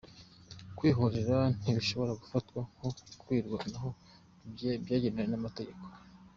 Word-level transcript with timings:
Kwihorera 0.77 1.37
ntibishobora 1.59 2.13
gufatwa 2.21 2.59
nko 2.73 2.87
kwirwanaho 3.21 3.89
byemewe 4.53 5.23
n’amategeko. 5.29 5.83